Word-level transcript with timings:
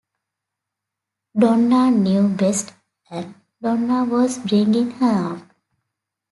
Donna 1.37 1.91
knew 1.91 2.29
best 2.29 2.73
and 3.11 3.35
Donna 3.61 4.03
was 4.03 4.39
bringing 4.39 4.89
her 4.93 5.35
up. 5.35 5.43